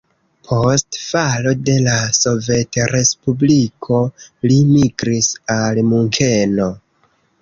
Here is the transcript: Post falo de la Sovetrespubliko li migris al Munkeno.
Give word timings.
Post 0.51 0.97
falo 1.01 1.51
de 1.67 1.75
la 1.87 1.97
Sovetrespubliko 2.19 3.99
li 4.49 4.57
migris 4.71 5.33
al 5.57 5.83
Munkeno. 5.91 6.67